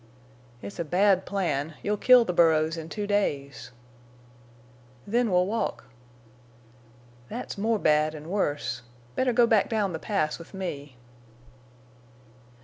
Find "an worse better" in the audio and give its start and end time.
8.15-9.31